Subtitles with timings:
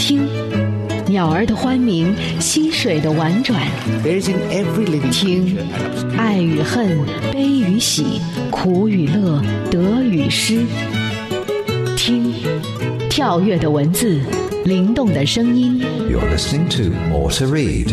[0.00, 0.26] 听，
[1.06, 3.60] 鸟儿的欢鸣，溪水的婉转。
[5.12, 5.58] 听，
[6.16, 6.98] 爱与恨，
[7.30, 8.18] 悲与喜，
[8.50, 10.64] 苦与乐，得与失。
[11.98, 12.32] 听，
[13.10, 14.22] 跳跃的文字，
[14.64, 15.78] 灵动的声音。
[16.10, 17.90] You're listening to More to Read。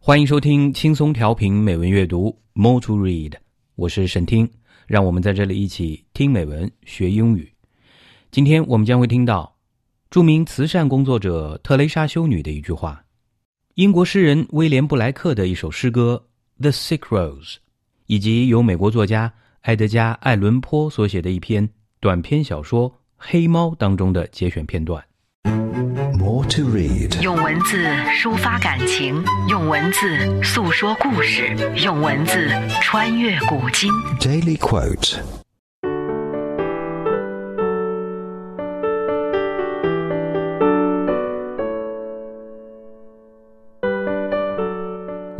[0.00, 3.34] 欢迎收听轻松调频美文阅读 More to Read，
[3.76, 4.48] 我是沈听，
[4.86, 7.51] 让我们在这里一起听美文学英语。
[8.32, 9.56] 今天我们将会听到
[10.08, 13.04] 著名慈善工作者特蕾莎修女的一句话，
[13.74, 16.24] 英国诗人威廉布莱克的一首诗歌
[16.62, 17.56] 《The Sick Rose》，
[18.06, 19.30] 以及由美国作家
[19.64, 21.68] 埃德加·艾伦坡所写的一篇
[22.00, 25.04] 短篇小说《黑猫》当中的节选片段。
[25.44, 27.20] More to read.
[27.20, 27.84] 用文字
[28.18, 32.48] 抒发感情，用文字诉说故事，用文字
[32.80, 33.92] 穿越古今。
[34.18, 35.20] Daily quote.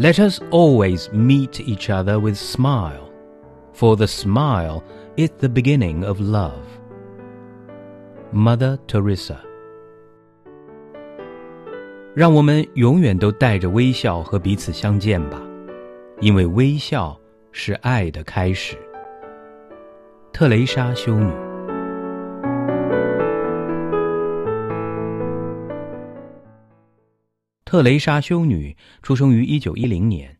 [0.01, 3.11] Let us always meet each other with smile,
[3.73, 4.83] for the smile
[5.15, 6.63] is the beginning of love.
[8.31, 9.37] Mother Teresa。
[12.13, 15.41] 让我们永远都带着微笑和彼此相见吧，
[16.19, 17.19] 因为微笑
[17.51, 18.77] 是爱的开始。
[20.31, 21.31] 特蕾莎修女。
[27.72, 30.38] 特蕾莎修女出生于一九一零年，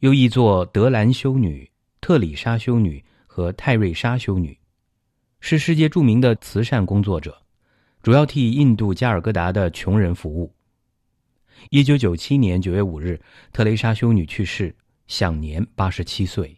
[0.00, 1.66] 又译作德兰修女、
[2.02, 4.54] 特里莎修女和泰瑞莎修女，
[5.40, 7.40] 是世界著名的慈善工作者，
[8.02, 10.54] 主要替印度加尔各答的穷人服务。
[11.70, 13.18] 一九九七年九月五日，
[13.50, 16.54] 特蕾莎修女去世，享年八十七岁。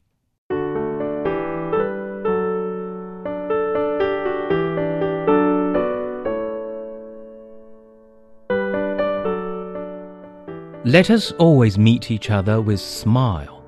[10.85, 13.61] Let us always meet each other with smile,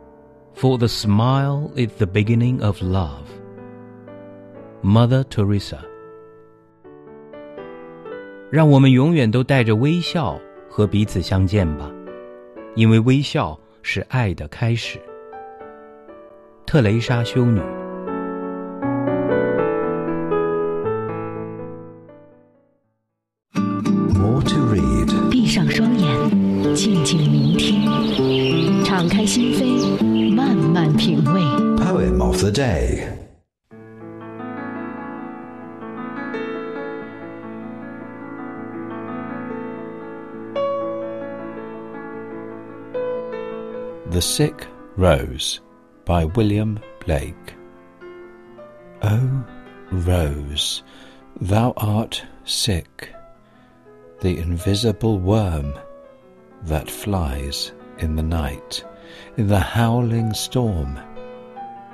[0.55, 3.27] for the smile is the beginning of love.
[4.81, 5.79] Mother Teresa。
[8.49, 10.39] 让我们永远都带着微笑
[10.69, 11.91] 和彼此相见吧，
[12.75, 14.99] 因为微笑是爱的开始。
[16.65, 17.61] 特蕾莎修女。
[30.98, 31.40] 品味。
[31.76, 33.08] Poem of the day.
[44.10, 44.66] The Sick
[44.96, 45.60] Rose
[46.04, 47.54] by William Blake.
[49.02, 49.44] O
[49.92, 50.82] Rose,
[51.40, 53.14] thou art sick,
[54.20, 55.72] the invisible worm
[56.64, 58.84] that flies in the night,
[59.37, 60.99] in the howling storm,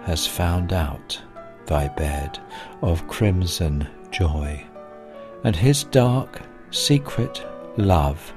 [0.03, 1.19] has found out
[1.65, 2.39] thy bed
[2.81, 4.63] of crimson joy,
[5.43, 6.41] and his dark
[6.71, 7.45] secret
[7.77, 8.33] love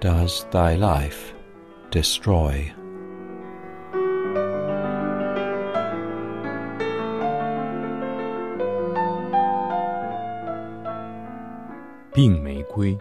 [0.00, 1.32] does thy life
[1.90, 2.72] destroy.
[12.14, 12.98] 病玫瑰，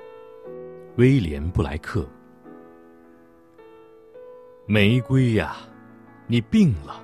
[0.96, 2.08] 威廉布莱克。
[4.69, 5.57] 玫瑰呀，
[6.27, 7.01] 你病了，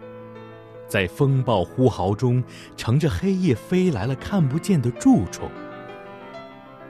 [0.89, 2.43] 在风暴呼号中，
[2.77, 5.49] 乘着黑夜飞来了看不见的蛀虫，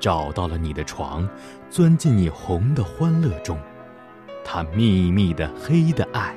[0.00, 1.28] 找到了你的床，
[1.68, 3.60] 钻进你红的欢乐中，
[4.42, 6.34] 它秘密的黑的爱，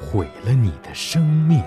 [0.00, 1.62] 毁了你的生命。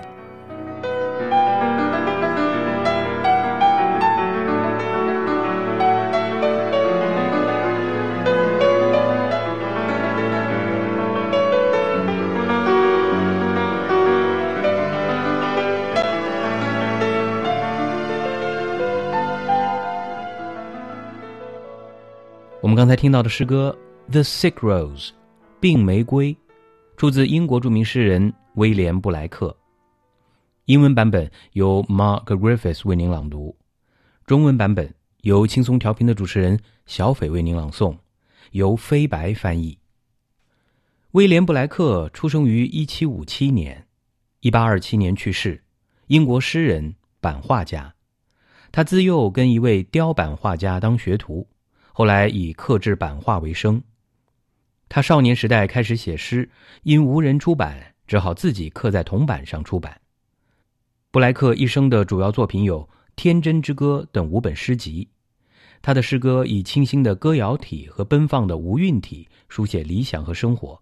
[22.88, 23.78] 刚才听到的诗歌
[24.10, 25.08] 《The Sick Rose》，
[25.60, 26.34] 病玫瑰，
[26.96, 29.54] 出自英国著名诗人威廉布莱克。
[30.64, 33.54] 英文版本由 Mark Griffiths 为您朗读，
[34.24, 37.94] 中文版本由轻松调频的主持人小斐为您朗诵，
[38.52, 39.76] 由飞白翻译。
[41.10, 43.86] 威廉布莱克出生于1757年
[44.40, 45.62] ，1827年去世，
[46.06, 47.94] 英国诗人、版画家。
[48.72, 51.46] 他自幼跟一位雕版画家当学徒。
[51.98, 53.82] 后来以刻制版画为生。
[54.88, 56.48] 他少年时代开始写诗，
[56.84, 60.00] 因无人出版，只好自己刻在铜板上出版。
[61.10, 62.84] 布莱克一生的主要作品有
[63.16, 65.08] 《天真之歌》等五本诗集，
[65.82, 70.80] 他的诗歌以清新的歌谣体和奔放的无韵体书写理想和生活，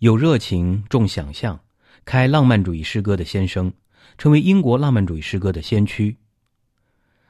[0.00, 1.60] 有热情，重想象，
[2.04, 3.72] 开浪漫主义诗歌的先声，
[4.18, 6.16] 成为英国浪漫主义诗歌的先驱。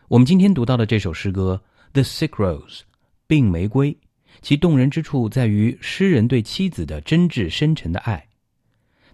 [0.08, 1.62] 我们今天读到的这首诗歌
[1.92, 2.78] 《The Sick Rose》
[3.26, 3.98] 病玫瑰，
[4.40, 8.28] 其动人之处在于诗人对妻子的真挚深沉的爱。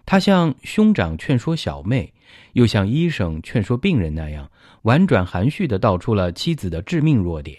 [0.05, 2.13] 他像兄长劝说小妹，
[2.53, 4.51] 又像医生劝说病人那样，
[4.81, 7.57] 婉转含蓄地道出了妻子的致命弱点。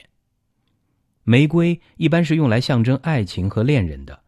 [1.23, 4.21] 玫瑰一般是用来象征爱情和恋人的，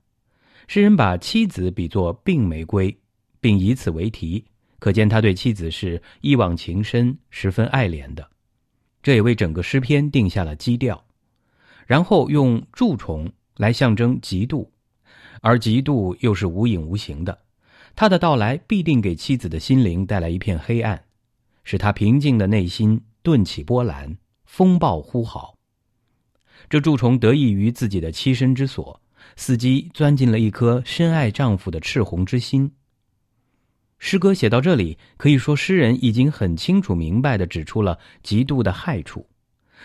[0.67, 2.99] 诗人把妻子比作病玫瑰，
[3.39, 4.45] 并以此为题，
[4.79, 8.27] 可见他对妻子是一往情深、十分爱怜的。
[9.03, 11.06] 这也为整个诗篇定下了基调。
[11.87, 14.69] 然后用蛀虫来象征嫉妒，
[15.41, 17.39] 而嫉妒又是无影无形的。
[17.95, 21.05] 他的到来必定给妻子的心灵带来一片黑暗，
[21.65, 25.57] 使他平静的内心顿起波澜，风暴呼号。
[26.69, 29.01] 这蛀虫得益于自己的栖身之所，
[29.37, 32.73] 伺机钻进了一颗深爱丈夫的赤红之心。
[33.99, 39.27] 诗歌写到这里，可以说诗人已经很清楚明白的指出了嫉妒的害处，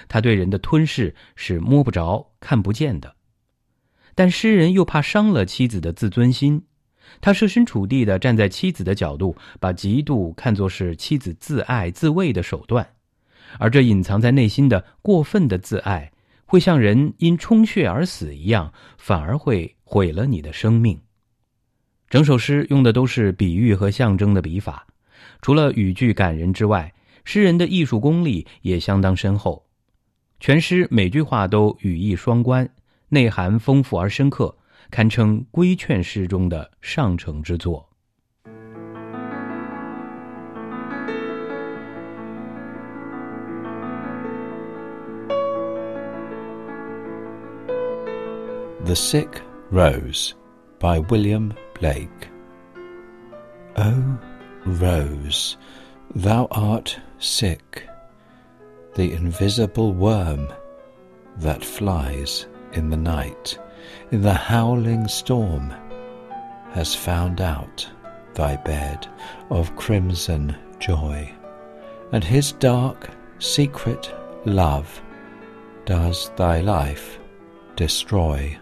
[0.08, 3.16] 他对人的吞噬是摸不着、看不见的，
[4.16, 6.64] 但诗人又怕伤了妻子的自尊心。
[7.20, 12.88] 他设身处地的站在妻子的角度，把嫉妒看作是妻子自爱自卫的手段，
[13.60, 16.12] 而这隐藏在内心的过分的自爱，
[16.46, 20.98] 会像人因充血而死一样，反而会毁了你的生命。
[22.10, 24.88] 整首诗用的都是比喻和象征的笔法，
[25.42, 26.94] 除了语句感人之外，
[27.26, 29.66] 诗人的艺术功力也相当深厚。
[30.42, 32.68] 全诗每句话都语义双关，
[33.10, 34.58] 内涵丰富而深刻。
[34.90, 37.88] 堪称规劝诗中的上乘之作。
[48.84, 49.30] The Sick
[49.72, 50.32] Rose
[50.80, 52.10] by William Blake.
[53.76, 54.18] OH
[54.66, 55.54] Rose,
[56.16, 57.60] thou art sick,
[58.96, 60.48] the invisible worm
[61.38, 63.58] that flies in the night
[64.12, 65.74] in the howling storm,
[66.72, 67.88] has found out
[68.34, 69.08] thy bed
[69.50, 71.32] of crimson joy,
[72.12, 73.10] and his dark
[73.40, 74.12] secret
[74.46, 75.02] love
[75.86, 77.20] does thy life
[77.76, 78.58] destroy.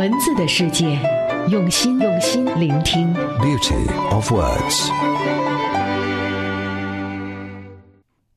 [0.00, 0.98] 文字的世界。
[1.50, 3.12] 用心，用心聆听。
[3.38, 4.90] Beauty of words。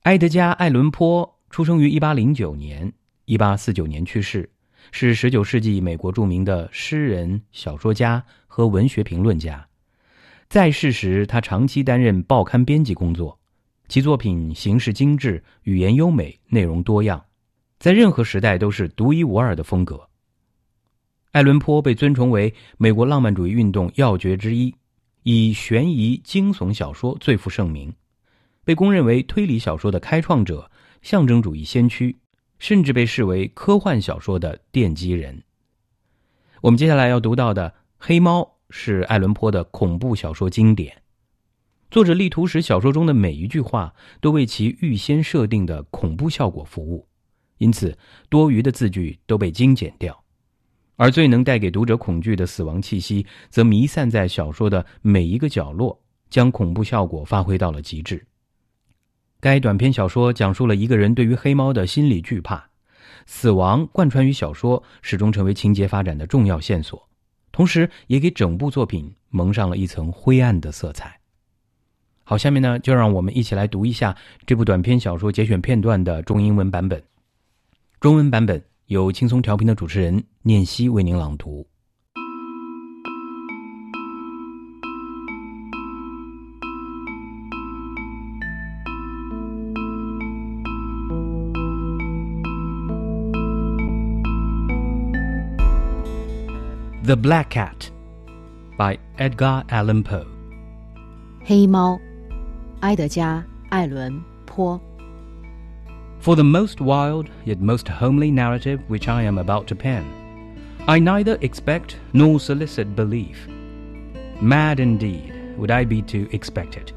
[0.02, 2.92] 埃德加·艾伦坡出生于一八零九年，
[3.24, 4.50] 一八四九年去世，
[4.92, 9.66] 是十九世纪美国著名的诗人、小说家和文学评论家。
[10.50, 13.40] 在世时，他长期担任报刊编辑工作，
[13.88, 17.24] 其作品形式精致，语言优美，内容多样，
[17.80, 20.10] 在任何时代都是独一无二的风格。
[21.34, 24.76] 爱伦坡被尊崇为美国浪漫主义运动要诀之一，
[25.24, 27.92] 以悬疑惊悚小说最负盛名，
[28.64, 30.70] 被公认为推理小说的开创者、
[31.02, 32.16] 象征主义先驱，
[32.60, 35.42] 甚至被视为科幻小说的奠基人。
[36.62, 41.02] 我们接下来要读到的《黑猫》是爱伦坡的恐怖小说经典，
[41.90, 47.08] 作者力图使小说中的每一句话都为其预先设定的恐怖效果服务，
[47.58, 47.98] 因此
[48.30, 50.23] 多余的字句都被精简掉。
[50.96, 58.24] 而最能带给读者恐惧的死亡气息，则弥散在小说的每一个角落，将恐怖效果发挥到了极致。
[59.40, 62.64] 该短篇小说讲述了一个人对于黑猫的心理惧怕，
[63.26, 67.10] 死亡贯穿于小说，始终成为情节发展的重要线索，
[67.52, 71.20] 同时也给整部作品蒙上了一层灰暗的色彩。
[72.24, 77.04] 好，下面呢，就让我们一起来读一下这部短篇小说节选片段的中英文版本。
[78.00, 78.73] 中文版本。
[78.88, 81.66] 由轻松调频的主持人念希为您朗读。
[97.06, 97.90] The Black Cat
[98.78, 100.26] by Edgar Allan Poe。
[101.46, 101.98] 黑猫，
[102.82, 104.14] 埃德加·艾伦·
[104.46, 104.80] 坡。
[106.23, 110.05] For the most wild yet most homely narrative which I am about to pen,
[110.87, 113.49] I neither expect nor solicit belief.
[114.41, 116.93] Mad indeed would I be to expect it,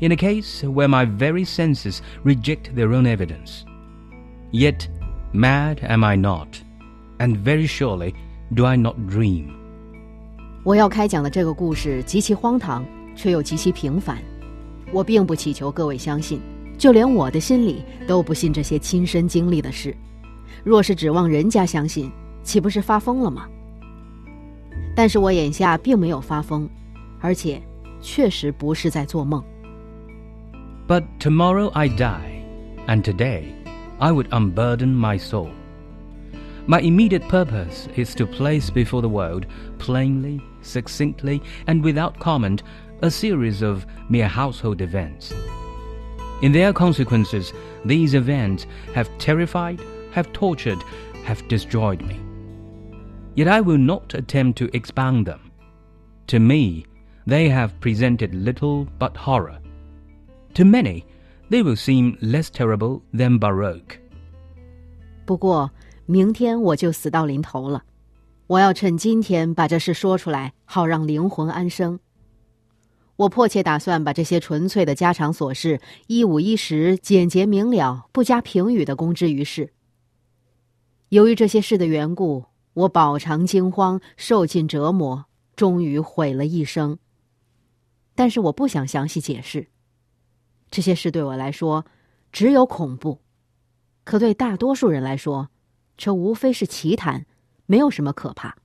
[0.00, 3.64] in a case where my very senses reject their own evidence.
[4.50, 4.88] Yet
[5.32, 6.62] mad am I not,
[7.18, 8.14] and very surely
[8.52, 9.52] do I not dream.
[10.62, 12.84] 我要开讲的这个故事极其荒唐，
[13.16, 14.18] 却又极其平凡。
[14.92, 16.40] 我并不祈求各位相信，
[16.78, 19.96] 就连我的心里都不信这些亲身经历的事。
[20.62, 22.10] 若是指望人家相信，
[22.42, 23.46] 岂不是发疯了吗？
[24.96, 26.68] 但是我眼下并没有发疯，
[27.20, 27.60] 而且
[28.00, 29.42] 确实不是在做梦。
[30.86, 32.44] But tomorrow I die,
[32.86, 33.44] and today
[33.98, 35.48] I would unburden my soul.
[36.66, 39.44] My immediate purpose is to place before the world,
[39.78, 42.60] plainly, succinctly, and without comment,
[43.00, 45.34] a series of mere household events.
[46.42, 47.52] In their consequences,
[47.84, 49.80] these events have terrified,
[50.12, 50.78] have tortured,
[51.24, 52.18] have destroyed me.
[53.34, 55.40] Yet I will not attempt to expound them.
[56.28, 56.86] To me,
[57.26, 59.58] they have presented little but horror.
[60.54, 61.04] To many,
[61.50, 63.98] they will seem less terrible than Baroque.
[65.24, 65.70] 不过，
[66.06, 67.82] 明天我就死到临头了，
[68.46, 71.98] 我要趁今天把这事说出来，好让灵魂安生。
[73.19, 79.73] 我迫切打算把这些纯粹的家常琐事一五一十、简洁明了、不加评语的公之于世。
[81.09, 85.25] 由于这些事的缘故，我饱尝惊慌，受尽折磨，
[85.57, 86.97] 终于毁了一生。
[88.15, 89.67] 但是我不想详细解释。
[90.71, 91.85] 这些事对我来说
[92.31, 93.19] 只有恐怖，
[94.05, 95.49] 可对大多数人来说，
[95.97, 97.25] 这无非是奇谈，
[97.65, 98.58] 没有什么可怕。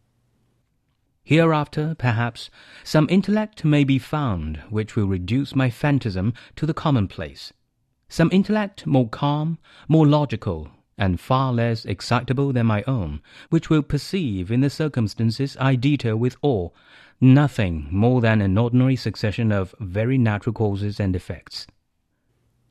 [1.23, 2.49] Hereafter, perhaps,
[2.83, 7.53] some intellect may be found which will reduce my phantasm to the commonplace.
[8.09, 13.83] Some intellect more calm, more logical, and far less excitable than my own, which will
[13.83, 16.71] perceive in the circumstances I detail with awe
[17.21, 21.67] nothing more than an ordinary succession of very natural causes and effects.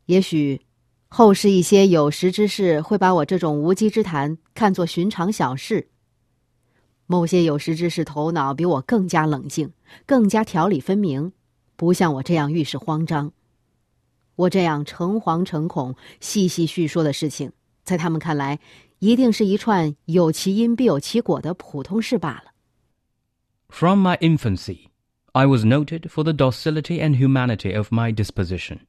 [0.07, 0.61] 也许，
[1.09, 5.89] 后世一些有识之士会把我这种无稽之谈看作寻常小事。
[7.07, 9.73] 某些有识之士头脑比我更加冷静，
[10.07, 11.33] 更加条理分明，
[11.77, 13.33] 不像我这样遇事慌张。
[14.37, 17.53] 我这样诚惶诚恐、细细叙说的事情，
[17.83, 18.61] 在他们看来，
[18.99, 22.53] 一定是一串有其因必有其果的普通事罢了。
[23.69, 24.89] From my infancy,
[25.33, 28.81] I was noted for the docility and humanity of my disposition.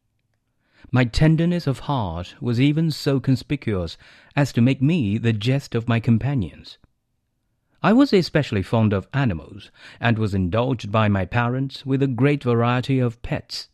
[0.91, 3.93] My tenderness of heart was even so conspicuous
[4.35, 6.77] as to make me the jest of my companions.
[7.83, 12.43] I was especially fond of animals, and was indulged by my parents with a great
[12.43, 13.69] variety of pets.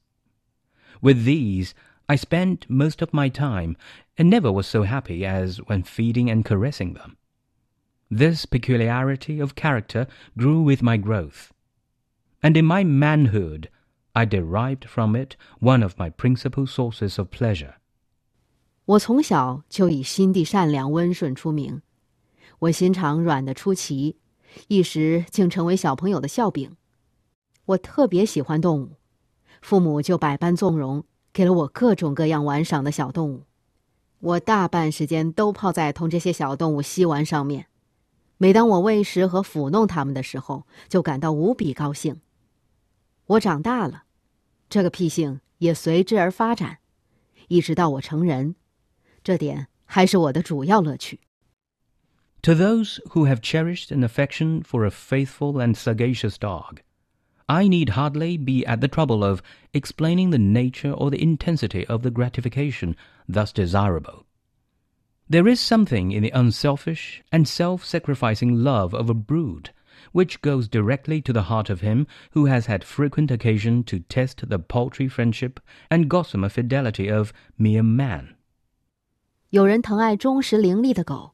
[1.02, 1.74] With these
[2.08, 3.76] I spent most of my time,
[4.18, 7.18] and never was so happy as when feeding and caressing them.
[8.10, 11.52] This peculiarity of character grew with my growth,
[12.44, 13.70] and in my manhood
[14.16, 17.76] I derived from it one of my principal sources of pleasure.
[18.86, 21.82] 我从小就以心地善良、温顺出名。
[22.61, 24.19] 我心肠软的出奇，
[24.69, 26.77] 一时竟成为小朋友的笑柄。
[27.65, 28.91] 我特别喜欢动物，
[29.63, 33.45] 父母就百般纵容，给了我各种各样玩赏的小动物。
[34.19, 37.69] 我大半时间都泡在同这些小动物嬉玩上面。
[38.37, 42.21] 每当我喂食和抚弄它们的时候，就感到无比高兴。
[43.25, 44.05] 我长大了，
[44.69, 46.79] 这个癖性也随之而发展，
[47.49, 48.55] 一直到我成人，
[49.25, 51.21] 这点还是我的主要乐趣。
[52.44, 56.82] To those who have cherished an affection for a faithful and sagacious dog,
[57.48, 59.42] I need hardly be at the trouble of
[59.74, 62.96] explaining the nature or the intensity of the gratification
[63.28, 64.26] thus desirable.
[65.28, 69.72] There is something in the unselfish and self-sacrificing love of a brood
[70.12, 74.48] which goes directly to the heart of him who has had frequent occasion to test
[74.50, 78.36] the paltry friendship and gossamer fidelity of mere man.
[79.50, 81.34] 有人疼爱忠实伶俐的狗，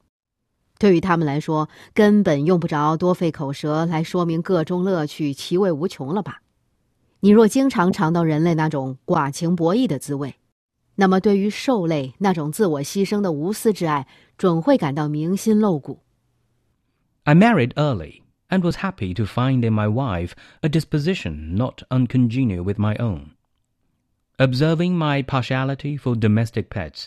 [0.78, 6.42] 对于他们来说，根本用不着多费口舌来说明各种乐趣其味无穷了吧？
[7.20, 10.34] 你若经常尝到人类那种寡情薄义的滋味，
[10.96, 16.00] 那么对于兽类那种自我牺牲的无私之爱，准会感到铭心露骨。
[17.22, 20.32] I married early and was happy to find in my wife
[20.62, 23.36] a disposition not uncongenial with my own.
[24.38, 27.06] Observing my partiality for domestic pets,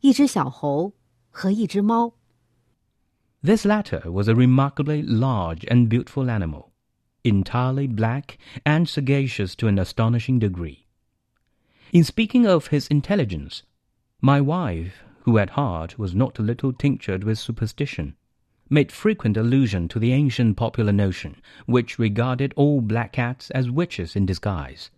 [0.00, 0.92] 一只小猴
[1.30, 2.14] 和一只猫。
[3.42, 6.74] This latter was a remarkably large and beautiful animal.
[7.24, 10.86] entirely black and sagacious to an astonishing degree.
[11.92, 13.62] In speaking of his intelligence,
[14.20, 18.14] my wife, who at heart was not a little tinctured with superstition,
[18.68, 24.16] made frequent allusion to the ancient popular notion, which regarded all black cats as witches
[24.16, 24.90] in disguise.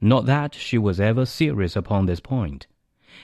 [0.00, 2.66] Not that she was ever serious upon this point,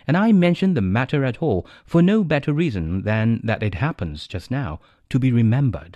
[0.06, 4.26] and I mention the matter at all for no better reason than that it happens
[4.28, 4.80] just now
[5.10, 5.96] to be remembered.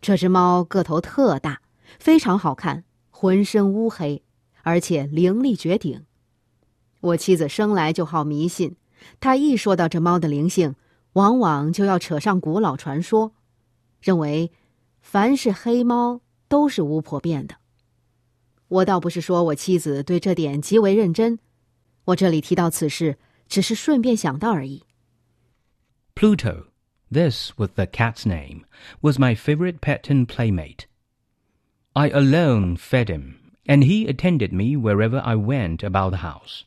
[0.00, 1.60] 这只猫个头特大，
[1.98, 4.22] 非常好看，浑身乌黑，
[4.62, 6.04] 而且灵力绝顶。
[7.00, 8.76] 我妻子生来就好迷信，
[9.20, 10.74] 她一说到这猫的灵性，
[11.14, 13.32] 往往就要扯上古老传说，
[14.00, 14.52] 认为
[15.00, 17.56] 凡是黑猫都是巫婆变的。
[18.68, 21.38] 我倒不是说我妻子对这点极为认真，
[22.05, 24.83] 我这里提到此事，只是顺便想到而已。
[26.15, 26.65] Pluto,
[27.11, 28.63] this was the cat's name,
[29.01, 30.85] was my favorite pet and playmate.
[31.93, 36.63] I alone fed him, and he attended me wherever I went about the house.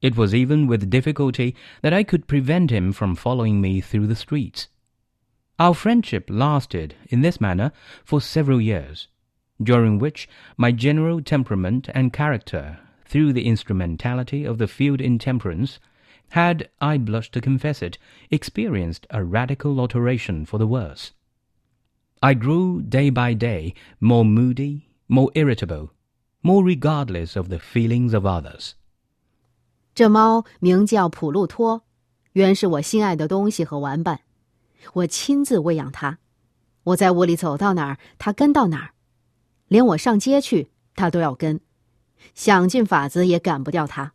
[0.00, 4.16] It was even with difficulty that I could prevent him from following me through the
[4.16, 4.68] streets.
[5.58, 7.72] Our friendship lasted in this manner
[8.04, 9.08] for several years,
[9.62, 15.78] during which my general temperament and character, through the instrumentality of the field intemperance,
[16.30, 17.98] had, I blush to confess it,
[18.30, 21.10] experienced a radical alteration for the worse.
[22.20, 25.90] I grew day by day more moody, more irritable,
[26.42, 28.72] more regardless of the feelings of others.
[29.94, 31.82] 这猫名叫普路托，
[32.32, 34.20] 原是我心爱的东西和玩伴。
[34.94, 36.16] 我亲自喂养它，
[36.84, 38.90] 我在屋里走到哪儿，它跟到哪儿，
[39.68, 41.60] 连我上街去，它都要跟，
[42.35, 44.13] 想尽法子也赶不掉它。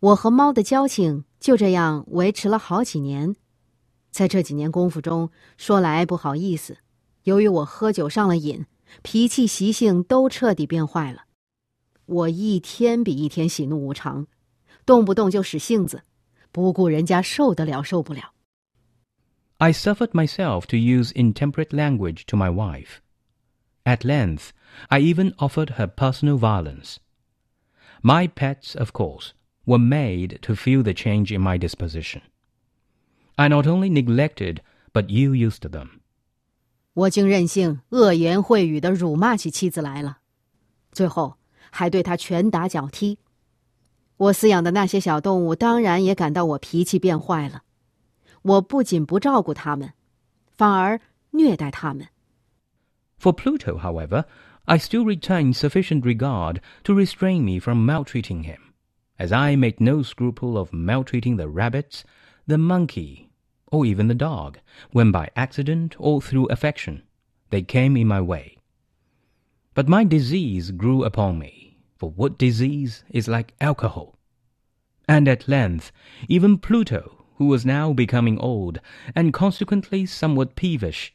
[0.00, 3.36] 我和猫的交情就这样维持了好几年。
[4.10, 6.78] 在这几年功夫中，说来不好意思，
[7.24, 8.66] 由于我喝酒上了瘾，
[9.02, 11.24] 脾气习性都彻底变坏了。
[12.06, 14.26] 我一天比一天喜怒无常。
[14.86, 16.02] 动不动就使性子，
[16.52, 18.34] 不顾人家受得了受不了。
[19.56, 22.98] I suffered myself to use intemperate language to my wife.
[23.84, 24.50] At length,
[24.87, 26.97] I even offered her personal violence.
[28.01, 29.31] My pets, of course,
[29.65, 32.21] were made to feel the change in my disposition.
[33.35, 34.59] I not only neglected,
[34.93, 35.99] but ill used them.
[36.93, 40.19] 我竟任性、恶言秽语的辱骂起妻子来了，
[40.91, 41.37] 最后
[41.69, 43.19] 还对她拳打脚踢。
[44.17, 47.63] 我饲养的那些小动物当然也感到我脾气变坏了。
[48.41, 49.93] 我不仅不照顾它们，
[50.57, 50.99] 反而
[51.31, 52.07] 虐待它们。
[53.21, 54.25] For Pluto, however,
[54.66, 58.74] I still retained sufficient regard to restrain me from maltreating him,
[59.18, 62.04] as I made no scruple of maltreating the rabbits,
[62.46, 63.30] the monkey,
[63.70, 64.58] or even the dog,
[64.90, 67.02] when by accident or through affection
[67.50, 68.58] they came in my way.
[69.74, 71.64] But my disease grew upon me
[71.96, 74.18] for what disease is like alcohol?
[75.08, 75.92] And at length,
[76.28, 78.80] even Pluto, who was now becoming old,
[79.14, 81.14] and consequently somewhat peevish,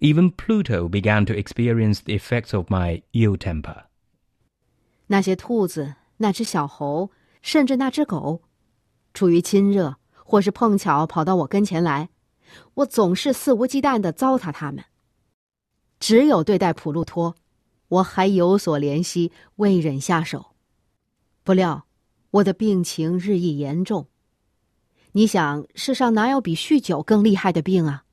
[0.00, 3.84] even Pluto began to experience the effects of my ill temper.
[5.06, 7.10] 那些兔子、那只小猴，
[7.42, 8.42] 甚至那只狗，
[9.14, 12.10] 出于亲热，或是碰巧跑到我跟前来，
[12.74, 14.84] 我总是肆无忌惮地糟蹋它们。
[15.98, 17.34] 只有对待普路托，
[17.88, 20.54] 我还有所怜惜，未忍下手。
[21.42, 21.86] 不料，
[22.30, 24.06] 我的病情日益严重。
[25.12, 28.04] 你想，世上哪有比酗酒更厉害的病啊？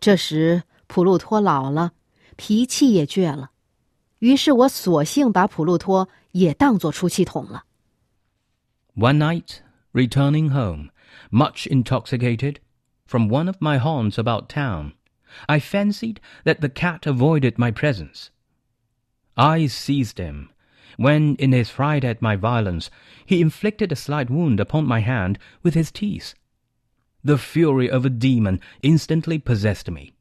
[0.00, 1.93] 这时，普路托老了，
[2.35, 3.51] 脾气也倔了。
[4.19, 7.65] 于是我索性把普路托也当作出气筒了。
[8.95, 9.59] One night,
[9.93, 10.89] returning home,
[11.31, 12.57] much intoxicated,
[13.05, 14.93] from one of my haunts about town,
[15.47, 18.27] I fancied that the cat avoided my presence.
[19.35, 20.49] I seized him,
[20.97, 22.89] when, in his fright at my violence,
[23.25, 26.35] he inflicted a slight wound upon my hand with his teeth.
[27.23, 30.13] The fury of a demon instantly possessed me.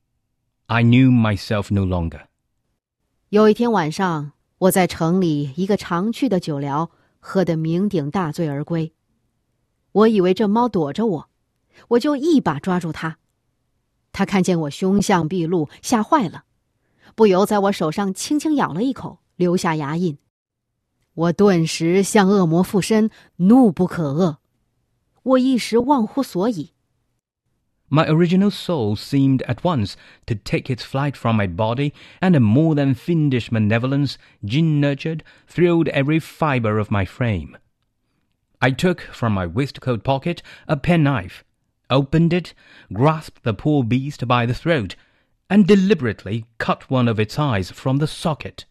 [0.69, 2.25] I knew myself no longer.
[3.30, 8.93] 有一天晚上，我在城里一个常去的酒寮喝得酩酊大醉而归。
[9.93, 11.30] 我以为这猫躲着我，
[11.89, 13.17] 我就一把抓住它。
[14.12, 16.43] 它看见我凶相毕露，吓坏了。
[17.15, 20.17] 不由在我手上轻轻咬了一口，留下牙印。
[21.13, 24.38] 我顿时向恶魔附身，怒不可遏。
[25.23, 26.73] 我一时忘乎所以。
[27.89, 29.95] My original soul seemed at once
[30.26, 35.23] to take its flight from my body, and a more than fiendish malevolence, gin nurtured,
[35.47, 37.58] thrilled every fibre of my frame.
[38.62, 41.45] I took from my waistcoat pocket a penknife,
[41.89, 42.54] opened it,
[42.91, 44.95] grasped the poor beast by the throat,
[45.50, 48.65] and deliberately cut one of its eyes from the socket.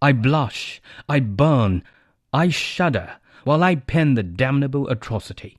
[0.00, 1.82] I blush, I burn,
[2.32, 5.58] I shudder while I pen the damnable atrocity.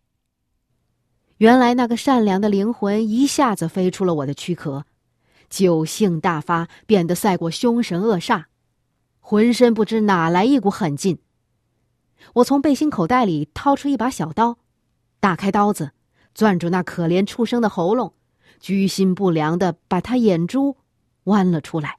[1.37, 4.85] 原来那个善良的灵魂一下子飞出了我的躯壳，
[5.49, 8.45] 酒性大发，变得赛过凶神恶煞，
[9.19, 11.19] 浑身不知哪来一股狠劲。
[12.35, 14.59] 我从背心口袋里掏出一把小刀，
[15.19, 15.91] 打开刀子，
[16.33, 18.13] 攥住那可怜畜生的喉咙，
[18.61, 20.77] 居心不良的把他眼珠
[21.25, 21.97] 剜了出来。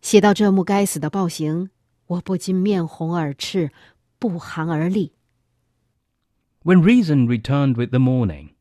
[0.00, 1.68] 写到这幕该死的暴行，
[2.06, 3.70] 我不禁面红耳赤，
[4.18, 5.12] 不寒而栗。
[6.67, 8.51] When reason returned with the morning,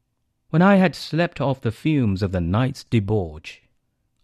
[0.51, 3.63] when I had slept off the fumes of the night's debauch,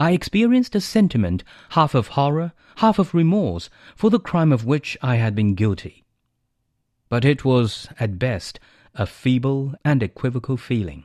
[0.01, 4.97] I experienced a sentiment half of horror, half of remorse for the crime of which
[5.01, 6.05] I had been guilty.
[7.09, 8.59] But it was, at best,
[8.95, 11.05] a feeble and equivocal feeling,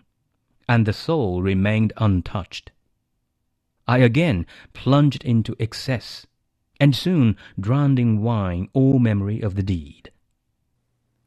[0.67, 2.71] and the soul remained untouched.
[3.87, 6.25] I again plunged into excess,
[6.79, 10.09] and soon drowned in wine all memory of the deed.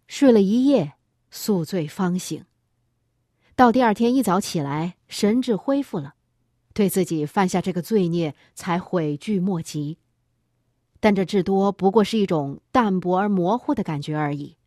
[0.08, 0.94] 睡了一夜，
[1.31, 2.45] 宿醉方醒。
[3.55, 6.13] 到第二天一早起来，神智恢复了，
[6.73, 9.97] 对自己犯下这个罪孽才悔惧莫及。
[10.99, 14.57] 但这至多不过是一种淡薄而模糊的感觉而已。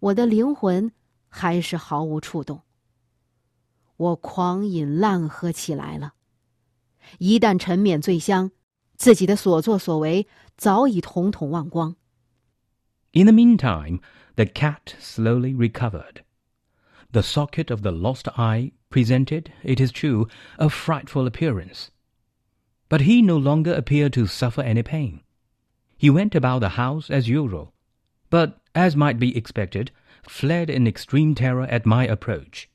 [0.00, 0.92] 我的灵魂
[1.28, 2.62] 还是毫无触动。
[3.96, 6.14] 我狂饮滥喝起来了。
[7.18, 8.50] 一旦沉湎醉香，
[8.96, 11.96] 自己的所作所为早已统统忘光。
[13.12, 14.00] In the meantime,
[14.38, 16.22] the cat slowly recovered.
[17.10, 20.28] The socket of the lost eye presented, it is true,
[20.60, 21.90] a frightful appearance.
[22.88, 25.22] But he no longer appeared to suffer any pain.
[25.96, 27.74] He went about the house as usual,
[28.30, 29.90] but, as might be expected,
[30.22, 32.70] fled in extreme terror at my approach.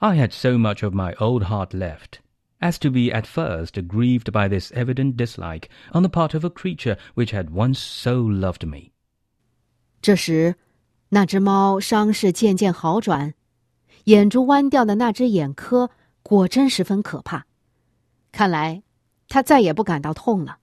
[0.00, 2.20] I had so much of my old heart left
[2.60, 6.48] as to be at first grieved by this evident dislike on the part of a
[6.48, 8.93] creature which had once so loved me.
[10.04, 10.56] 这时，
[11.08, 13.32] 那只猫伤势渐渐好转，
[14.04, 15.88] 眼珠弯掉的那只眼科
[16.22, 17.46] 果真十分可怕。
[18.30, 18.82] 看来，
[19.30, 20.58] 它再也不感到痛了。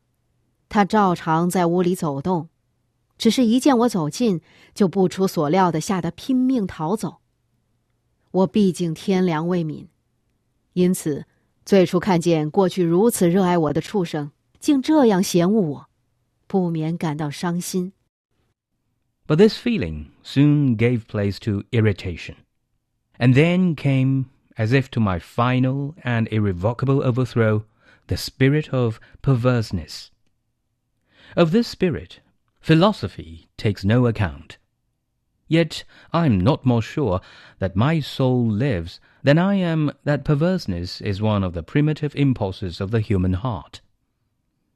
[0.69, 2.49] 它照常在屋里走动，
[3.17, 4.41] 只是一见我走近，
[4.75, 7.17] 就不出所料的吓得拼命逃走。
[8.29, 9.87] 我毕竟天良未泯，
[10.73, 11.25] 因此。
[11.65, 15.89] 最初看见过去如此热爱我的畜生，竟这样嫌恶我，
[16.45, 17.93] 不免感到伤心。
[19.31, 22.35] But this feeling soon gave place to irritation,
[23.17, 27.63] and then came, as if to my final and irrevocable overthrow,
[28.07, 30.11] the spirit of perverseness.
[31.37, 32.19] Of this spirit,
[32.59, 34.57] philosophy takes no account.
[35.47, 37.21] Yet I am not more sure
[37.59, 42.81] that my soul lives than I am that perverseness is one of the primitive impulses
[42.81, 43.79] of the human heart,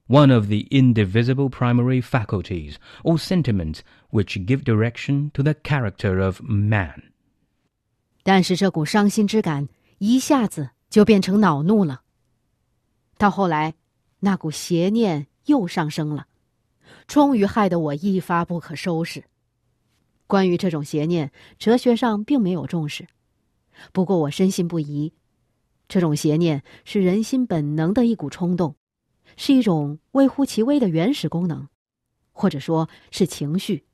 [0.08, 3.80] one of the indivisible primary faculties or sentiments
[4.12, 7.12] which give direction to the character of man.
[8.24, 9.68] 但是这股伤心之感
[10.00, 12.02] 一下子就变成恼怒了。
[13.18, 13.76] 到后来，
[14.20, 16.28] 那股邪念又上升了，
[17.08, 19.24] 终于害得我一发不可收拾。
[20.28, 23.08] 关于这种邪念，哲学上并没有重视。
[23.92, 25.14] 不过我深信不疑，
[25.88, 28.76] 这种邪念是人心本能的一股冲动，
[29.37, 31.69] 是一种微乎其微的原始功能，
[32.33, 33.85] 或者说是情绪。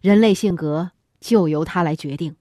[0.00, 2.36] 人类性格就由它来决定。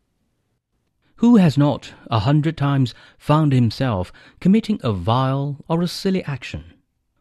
[1.17, 6.61] Who has not a hundred times found himself committing a vile or a silly action,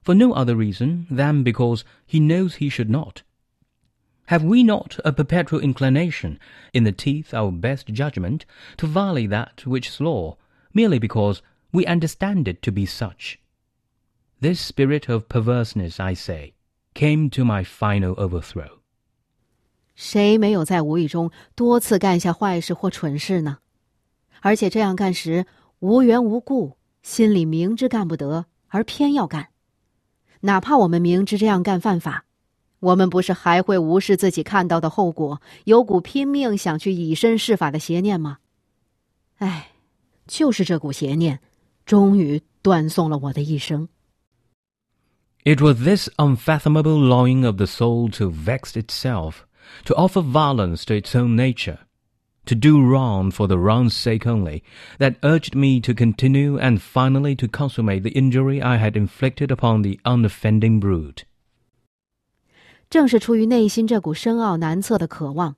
[0.05, 3.23] for no other reason than because he knows he should not?
[4.27, 6.39] Have we not a perpetual inclination,
[6.75, 8.45] in the teeth our best judgment,
[8.77, 10.37] to violate that which is law,
[10.75, 11.41] merely because
[11.73, 13.39] we understand it to be such?
[14.42, 16.56] This spirit of perverseness, I say,
[16.96, 18.80] came to my final overthrow.
[19.94, 23.60] 谁没有在无意中多次干下坏事或蠢事呢？
[24.40, 25.46] 而且这样干时
[25.78, 29.50] 无缘无故，心里明知干不得，而偏要干，
[30.40, 32.26] 哪怕我们明知这样干犯法。
[32.80, 38.40] 我们不是还会无视自己看到的后果，有股拼命想去以身试法的邪念吗？
[39.38, 39.74] 唉，
[40.26, 41.40] 就是这股邪念，
[41.86, 43.88] 终于断送了我的一生。
[45.45, 49.47] It was this unfathomable longing of the soul to vex itself,
[49.85, 51.79] to offer violence to its own nature,
[52.47, 54.63] to do wrong for the wrong's sake only,
[54.99, 59.83] that urged me to continue and finally to consummate the injury I had inflicted upon
[59.83, 61.25] the unoffending brute.
[62.91, 65.57] 正是出于内心这股深奥难测的渴望，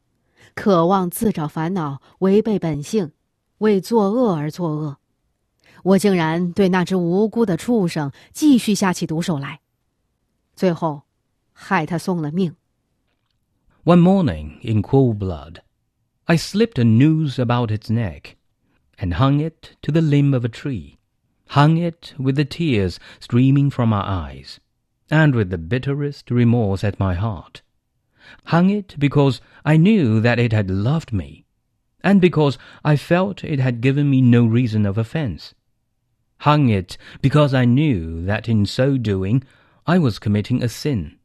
[0.54, 3.12] 渴望自找烦恼，违背本性，
[3.58, 4.96] 为作恶而作恶。
[5.82, 9.60] 我竟然对那只无辜的畜生继续下起毒手来，
[10.54, 11.02] 最后
[11.52, 12.54] 害他送了命。
[13.84, 15.62] One morning, in cool blood,
[16.26, 18.36] I slipped a noose about its neck
[18.98, 20.98] and hung it to the limb of a tree,
[21.48, 24.60] hung it with the tears streaming from my eyes,
[25.10, 27.62] and with the bitterest remorse at my heart.
[28.46, 31.46] Hung it because I knew that it had loved me,
[32.02, 35.54] and because I felt it had given me no reason of offense.
[36.40, 39.42] Hung it because I knew that in so doing
[39.84, 41.18] I was committing a sin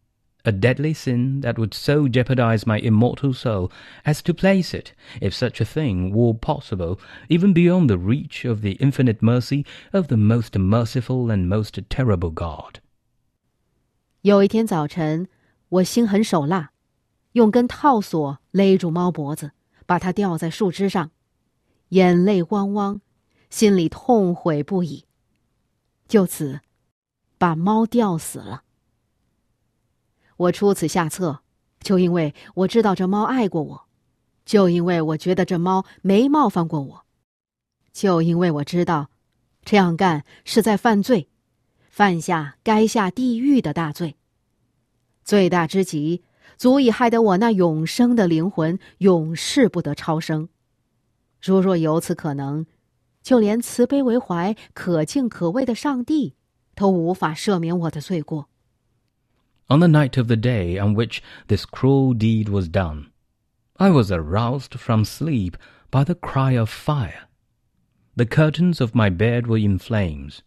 [0.46, 3.72] a deadly sin that would so jeopardize my immortal soul
[4.04, 8.62] as to place it, if such a thing were possible, even beyond the reach of
[8.62, 12.80] the infinite mercy of the most merciful and most terrible God.
[14.22, 15.28] 有一天早晨，
[15.70, 16.72] 我心狠手辣，
[17.34, 19.52] 用根套索勒住猫脖子，
[19.86, 21.12] 把它吊在树枝上，
[21.90, 23.00] 眼泪汪汪，
[23.50, 25.06] 心里痛悔不已。
[26.08, 26.60] 就此，
[27.39, 28.65] 把猫吊死了。
[30.37, 31.41] 我出此下策，
[31.81, 33.87] 就因为我知道这猫爱过我，
[34.45, 37.05] 就因为我觉得这猫没冒犯过我，
[37.93, 39.11] 就因为我知道，
[39.65, 41.29] 这样干是在犯罪，
[41.89, 44.17] 犯下该下地狱的大罪。
[45.25, 46.23] 罪大之极，
[46.57, 50.49] 足以害得我那永生的灵魂永世不得超生。
[51.43, 52.65] 如若有此可能，
[53.23, 56.35] 就连慈悲为怀、可敬可畏的上帝，
[56.78, 58.50] 都无法赦免我的罪过。
[59.70, 63.12] On the night of the day on which this cruel deed was done,
[63.78, 65.58] I was aroused from sleep
[65.90, 67.28] by the cry of fire.
[68.16, 70.44] The curtains of my bed were in flames.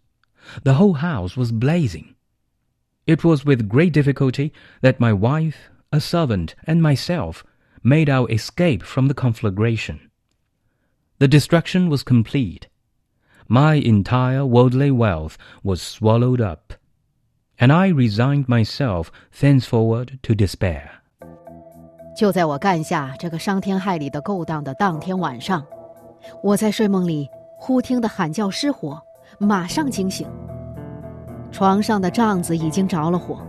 [0.62, 2.14] The whole house was blazing.
[3.06, 7.44] It was with great difficulty that my wife, a servant, and myself
[7.82, 10.10] made our escape from the conflagration.
[11.18, 12.68] The destruction was complete.
[13.47, 16.73] My entire worldly wealth was swallowed up
[17.57, 19.07] and I resigned myself
[19.39, 20.83] thenceforward to despair.
[22.15, 25.65] 就在我干下这个伤天害理的勾当的当天晚上，
[26.43, 29.01] 我在睡梦里忽听得喊叫失火，
[29.39, 30.27] 马上惊醒。
[31.51, 33.39] 床上的帐子已经着了火，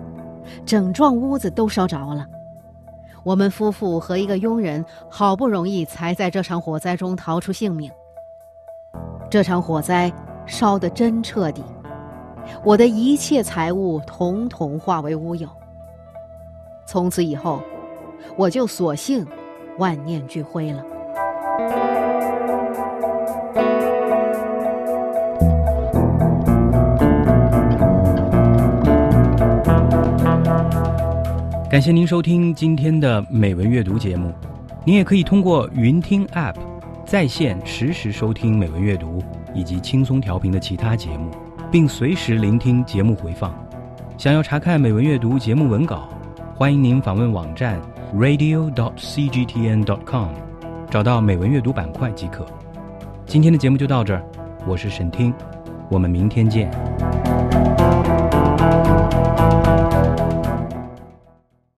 [0.64, 2.26] 整幢屋子都烧着了。
[3.24, 7.90] 我们夫妇和一个佣人好不容易才在这场火灾中逃出性命。
[9.32, 10.12] 这场火灾
[10.44, 11.64] 烧得真彻底。
[12.62, 15.48] 我的一切财物统统化为乌有。
[16.86, 17.62] 从此以后，
[18.36, 19.26] 我就索性
[19.78, 20.84] 万念俱灰了。
[31.70, 34.30] 感谢您收听今天的美文阅读节目。
[34.84, 36.56] 您也可以通过云听 App
[37.12, 39.22] 在线实时收听美文阅读
[39.54, 41.30] 以及轻松调频的其他节目。
[41.70, 43.54] 并随时聆听节目回放。
[44.16, 46.08] 想要查看美文阅读节目文稿，
[46.54, 47.78] 欢迎您访问网站
[48.14, 50.28] radio.dot.cgtn.dot.com，
[50.90, 52.46] 找到美文阅读板块即可。
[53.26, 54.24] 今天的节目就到这儿，
[54.66, 55.34] 我是沈听，
[55.90, 56.70] 我们明天见。